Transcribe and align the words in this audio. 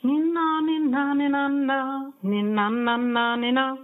Ninna, 0.00 0.60
ninna, 0.60 1.14
ninna, 1.14 1.48
ninna, 1.48 2.08
ninna, 2.22 2.68
ninna, 2.70 3.36
ninna. 3.36 3.76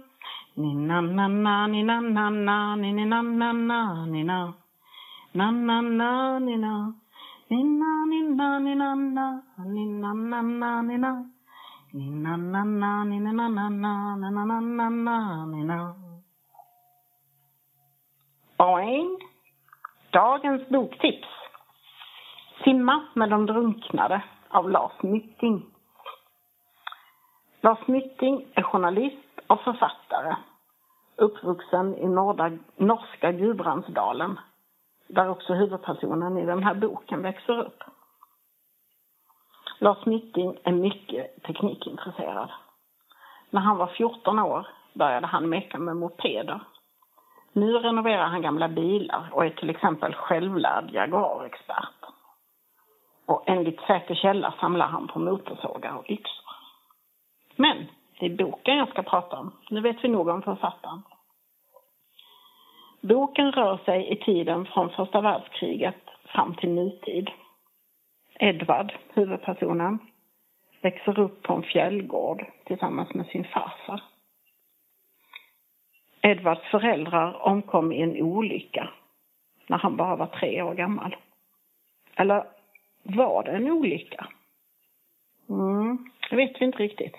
Ninna, 0.55 1.01
ninna, 1.01 1.67
ninna, 1.67 1.99
ninna, 1.99 2.75
ninna, 2.75 3.21
ninna, 3.21 4.05
ninna. 4.05 4.53
Nanna, 5.33 5.81
nanna, 5.81 6.39
ninna. 6.39 6.93
Ninna, 7.49 8.05
ninna, 8.05 8.59
ninna, 8.59 8.95
ninna, 8.95 9.41
ninna, 9.67 10.13
ninna, 10.13 10.81
ninna. 10.87 11.11
Ninna, 11.93 12.37
nanna, 12.37 13.03
ninna, 13.03 13.31
nanna, 13.31 13.69
nanna, 13.69 14.29
nanna, 14.29 14.59
nanna, 14.61 15.45
ninna. 15.51 15.93
Boing! 18.57 19.19
Dagens 20.11 20.69
boktips. 20.69 21.27
Simma 22.63 23.03
med 23.15 23.29
de 23.29 23.45
drunknade 23.45 24.23
av 24.49 24.69
Lars 24.69 25.03
Mytting. 25.03 25.74
Lars 27.65 27.87
Mytting 27.87 28.47
är 28.53 28.63
journalist 28.63 29.39
och 29.47 29.61
författare. 29.61 30.35
Uppvuxen 31.15 31.97
i 31.97 32.07
norra, 32.07 32.57
norska 32.75 33.31
Gudbrandsdalen. 33.31 34.39
Där 35.07 35.29
också 35.29 35.53
huvudpersonen 35.53 36.37
i 36.37 36.45
den 36.45 36.63
här 36.63 36.73
boken 36.75 37.21
växer 37.21 37.59
upp. 37.59 37.83
Lars 39.79 40.05
Mytting 40.05 40.57
är 40.63 40.71
mycket 40.71 41.43
teknikintresserad. 41.43 42.51
När 43.49 43.61
han 43.61 43.77
var 43.77 43.87
14 43.87 44.39
år 44.39 44.67
började 44.93 45.27
han 45.27 45.49
meka 45.49 45.79
med 45.79 45.97
mopeder. 45.97 46.59
Nu 47.53 47.77
renoverar 47.77 48.27
han 48.27 48.41
gamla 48.41 48.67
bilar 48.67 49.29
och 49.31 49.45
är 49.45 49.49
till 49.49 49.69
exempel 49.69 50.13
självlärd 50.13 50.91
Jaguar-expert. 50.91 52.05
Och 53.25 53.43
enligt 53.45 53.81
säker 53.81 54.15
källa 54.15 54.53
samlar 54.59 54.87
han 54.87 55.07
på 55.07 55.19
motorsågar 55.19 55.93
och 55.93 56.09
yxor. 56.09 56.44
Det 58.19 58.25
är 58.25 58.35
boken 58.37 58.77
jag 58.77 58.89
ska 58.89 59.03
prata 59.03 59.39
om. 59.39 59.51
Nu 59.69 59.81
vet 59.81 60.03
vi 60.03 60.07
nog 60.07 60.27
om 60.27 60.41
författaren. 60.41 61.01
Boken 63.01 63.51
rör 63.51 63.77
sig 63.77 64.11
i 64.11 64.15
tiden 64.15 64.65
från 64.65 64.89
första 64.89 65.21
världskriget 65.21 65.95
fram 66.25 66.55
till 66.55 66.69
nutid. 66.69 67.29
Edvard, 68.39 68.93
huvudpersonen, 69.13 69.99
växer 70.81 71.19
upp 71.19 71.43
på 71.43 71.53
en 71.53 71.63
fjällgård 71.63 72.45
tillsammans 72.65 73.13
med 73.13 73.25
sin 73.25 73.43
farfar. 73.43 74.01
Edvards 76.21 76.71
föräldrar 76.71 77.41
omkom 77.41 77.91
i 77.91 78.01
en 78.01 78.21
olycka 78.21 78.89
när 79.67 79.77
han 79.77 79.97
bara 79.97 80.15
var 80.15 80.27
tre 80.27 80.61
år 80.61 80.73
gammal. 80.73 81.15
Eller 82.15 82.43
var 83.03 83.43
det 83.43 83.51
en 83.51 83.71
olycka? 83.71 84.27
Mm, 85.49 86.09
det 86.29 86.35
vet 86.35 86.61
vi 86.61 86.65
inte 86.65 86.77
riktigt. 86.77 87.15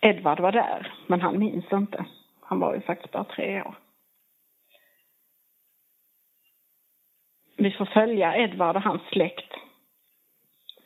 Edvard 0.00 0.40
var 0.40 0.52
där, 0.52 0.92
men 1.06 1.20
han 1.20 1.38
minns 1.38 1.72
inte. 1.72 2.04
Han 2.40 2.60
var 2.60 2.74
ju 2.74 2.80
faktiskt 2.80 3.12
bara 3.12 3.24
tre 3.24 3.62
år. 3.62 3.74
Vi 7.56 7.70
får 7.70 7.84
följa 7.84 8.36
Edvard 8.36 8.76
och 8.76 8.82
hans 8.82 9.02
släkt 9.02 9.52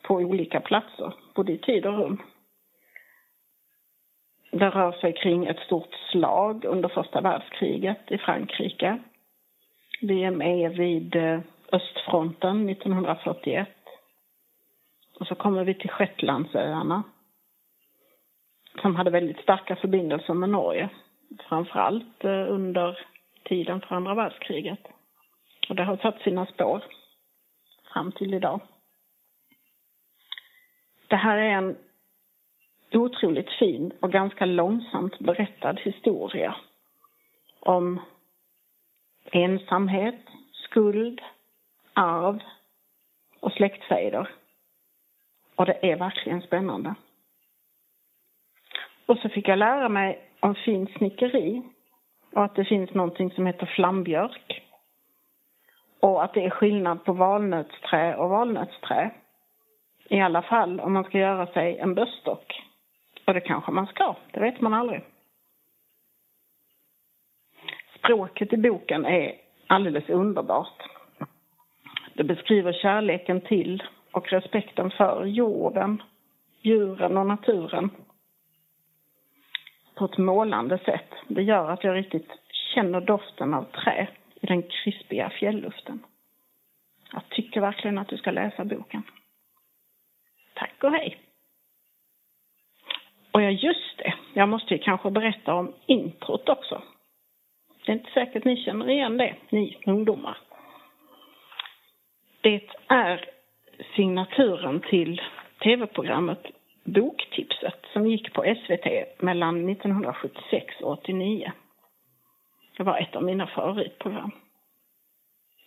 på 0.03 0.15
olika 0.15 0.61
platser, 0.61 1.15
både 1.34 1.53
i 1.53 1.59
tid 1.59 1.87
och 1.87 1.98
rum. 1.98 2.23
Det 4.51 4.71
rör 4.71 4.93
sig 4.93 5.12
kring 5.12 5.47
ett 5.47 5.59
stort 5.59 5.95
slag 6.12 6.65
under 6.65 6.89
första 6.89 7.21
världskriget 7.21 8.11
i 8.11 8.19
Frankrike. 8.19 8.99
Vi 10.01 10.25
är 10.25 10.31
med 10.31 10.77
vid 10.77 11.17
eh, 11.17 11.41
östfronten 11.73 12.69
1941. 12.69 13.69
Och 15.21 15.27
så 15.27 15.34
kommer 15.34 15.65
vi 15.65 15.75
till 15.75 15.91
Shetlandsöarna 15.91 17.03
som 18.83 18.97
hade 18.97 19.11
väldigt 19.11 19.41
starka 19.41 19.77
förbindelser 19.77 20.34
med 20.34 20.50
Norge. 20.50 20.89
Framförallt 21.48 22.25
eh, 22.25 22.53
under 22.53 22.99
tiden 23.44 23.81
för 23.81 23.97
andra 23.97 24.15
världskriget. 24.15 24.81
Och 25.69 25.76
det 25.76 25.84
har 25.84 25.97
satt 25.97 26.21
sina 26.21 26.47
spår 26.47 26.84
fram 27.93 28.12
till 28.12 28.34
idag. 28.34 28.60
Det 31.09 31.16
här 31.16 31.38
är 31.38 31.50
en 31.50 31.76
otroligt 32.93 33.50
fin 33.50 33.93
och 34.00 34.12
ganska 34.12 34.44
långsamt 34.47 35.19
berättad 35.19 35.72
historia 35.72 36.56
om 37.60 38.00
ensamhet, 39.25 40.20
skuld, 40.53 41.20
arv 41.93 42.38
och 43.41 43.53
släktfejder. 43.53 44.31
Och 45.54 45.66
det 45.66 45.91
är 45.91 45.97
verkligen 45.97 46.43
spännande. 46.43 46.94
Och 49.06 49.19
så 49.19 49.28
fick 49.28 49.48
jag 49.48 49.59
lära 49.59 49.88
mig 49.88 50.19
om 50.41 50.54
fint 50.54 50.91
snickeri 50.91 51.62
och 52.32 52.44
att 52.44 52.54
det 52.54 52.65
finns 52.65 52.94
någonting 52.94 53.31
som 53.31 53.47
heter 53.47 53.66
flambjörk. 53.66 54.62
Och 56.00 56.25
att 56.25 56.34
det 56.34 56.44
är 56.44 56.50
skillnad 56.50 57.04
på 57.04 57.12
valnötsträ 57.12 58.16
och 58.16 58.31
valnötsträ. 58.31 59.10
I 60.09 60.20
alla 60.20 60.43
fall 60.43 60.81
om 60.81 60.93
man 60.93 61.04
ska 61.04 61.19
göra 61.19 61.47
sig 61.47 61.78
en 61.78 61.94
bösstock. 61.94 62.62
Och 63.26 63.34
det 63.34 63.41
kanske 63.41 63.72
man 63.72 63.87
ska, 63.87 64.16
det 64.31 64.41
vet 64.41 64.60
man 64.60 64.75
aldrig. 64.75 65.04
Språket 67.98 68.53
i 68.53 68.56
boken 68.56 69.04
är 69.04 69.32
alldeles 69.66 70.09
underbart. 70.09 70.82
Det 72.14 72.25
beskriver 72.25 72.72
kärleken 72.72 73.41
till 73.41 73.82
och 74.12 74.32
respekten 74.32 74.91
för 74.91 75.25
jorden, 75.25 76.03
djuren 76.62 77.16
och 77.16 77.26
naturen 77.26 77.91
på 79.94 80.05
ett 80.05 80.19
målande 80.19 80.78
sätt. 80.78 81.10
Det 81.28 81.43
gör 81.43 81.71
att 81.71 81.84
jag 81.84 81.97
riktigt 81.97 82.31
känner 82.75 83.00
doften 83.00 83.55
av 83.55 83.65
trä 83.65 84.09
i 84.41 84.47
den 84.47 84.62
krispiga 84.62 85.31
fjällluften. 85.31 86.05
Jag 87.12 87.22
tycker 87.28 87.60
verkligen 87.60 87.99
att 87.99 88.09
du 88.09 88.16
ska 88.16 88.31
läsa 88.31 88.65
boken. 88.65 89.03
Tack 90.55 90.84
och 90.84 90.93
hej! 90.93 91.19
Och 93.32 93.43
ja, 93.43 93.50
just 93.50 93.99
det. 93.99 94.15
Jag 94.32 94.49
måste 94.49 94.75
ju 94.75 94.81
kanske 94.81 95.10
berätta 95.10 95.55
om 95.55 95.72
introt 95.87 96.49
också. 96.49 96.82
Det 97.84 97.93
är 97.93 97.97
inte 97.97 98.11
säkert 98.11 98.44
ni 98.44 98.56
känner 98.56 98.91
igen 98.91 99.16
det, 99.16 99.37
ni 99.50 99.76
ungdomar. 99.87 100.38
Det 102.41 102.69
är 102.88 103.31
signaturen 103.97 104.81
till 104.81 105.22
tv-programmet 105.62 106.47
Boktipset 107.34 107.84
som 107.93 108.06
gick 108.06 108.33
på 108.33 108.43
SVT 108.43 109.22
mellan 109.22 109.69
1976 109.69 110.75
och 110.83 110.93
89. 110.93 111.53
Det 112.77 112.83
var 112.83 112.99
ett 112.99 113.17
av 113.17 113.22
mina 113.22 113.47
favoritprogram. 113.47 114.31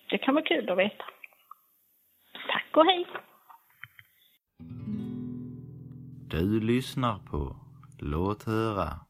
Det 0.09 0.17
kan 0.17 0.33
vara 0.33 0.45
kul 0.45 0.69
att 0.69 0.77
veta. 0.77 1.06
Tack 2.51 2.77
och 2.77 2.85
hej! 2.85 3.06
Du 6.29 6.59
lyssnar 6.59 7.19
på 7.19 7.56
Låt 8.00 8.44
höra 8.44 9.06